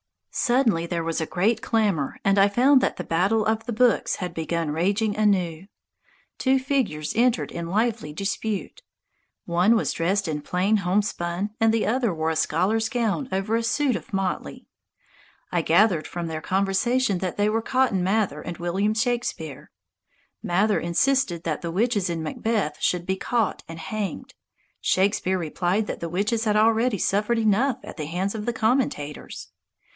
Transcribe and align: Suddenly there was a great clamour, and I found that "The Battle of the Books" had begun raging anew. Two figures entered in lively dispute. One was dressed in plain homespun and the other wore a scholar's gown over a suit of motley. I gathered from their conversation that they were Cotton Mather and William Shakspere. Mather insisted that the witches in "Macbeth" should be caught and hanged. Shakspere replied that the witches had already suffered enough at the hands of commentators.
Suddenly 0.33 0.87
there 0.87 1.03
was 1.03 1.19
a 1.21 1.27
great 1.27 1.61
clamour, 1.61 2.17
and 2.23 2.39
I 2.39 2.47
found 2.47 2.81
that 2.81 2.95
"The 2.95 3.03
Battle 3.03 3.45
of 3.45 3.65
the 3.65 3.73
Books" 3.73 4.15
had 4.15 4.33
begun 4.33 4.71
raging 4.71 5.15
anew. 5.15 5.67
Two 6.39 6.57
figures 6.57 7.13
entered 7.15 7.51
in 7.51 7.67
lively 7.67 8.11
dispute. 8.13 8.81
One 9.45 9.75
was 9.75 9.91
dressed 9.91 10.27
in 10.29 10.41
plain 10.41 10.77
homespun 10.77 11.51
and 11.59 11.71
the 11.71 11.85
other 11.85 12.11
wore 12.15 12.31
a 12.31 12.35
scholar's 12.35 12.87
gown 12.89 13.27
over 13.31 13.55
a 13.55 13.61
suit 13.61 13.95
of 13.97 14.13
motley. 14.13 14.65
I 15.51 15.61
gathered 15.61 16.07
from 16.07 16.25
their 16.27 16.41
conversation 16.41 17.17
that 17.19 17.37
they 17.37 17.49
were 17.49 17.61
Cotton 17.61 18.01
Mather 18.01 18.41
and 18.41 18.57
William 18.57 18.95
Shakspere. 18.95 19.69
Mather 20.41 20.79
insisted 20.79 21.43
that 21.43 21.61
the 21.61 21.71
witches 21.71 22.09
in 22.09 22.23
"Macbeth" 22.23 22.77
should 22.81 23.05
be 23.05 23.17
caught 23.17 23.61
and 23.67 23.77
hanged. 23.77 24.33
Shakspere 24.79 25.37
replied 25.37 25.85
that 25.87 25.99
the 25.99 26.09
witches 26.09 26.45
had 26.45 26.55
already 26.55 26.97
suffered 26.97 27.37
enough 27.37 27.77
at 27.83 27.97
the 27.97 28.05
hands 28.05 28.33
of 28.33 28.51
commentators. 28.55 29.49